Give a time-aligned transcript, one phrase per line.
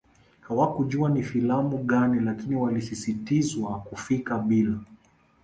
[0.41, 4.79] Hawakujua ni filamu gani lakini walisisitizwa kufika bila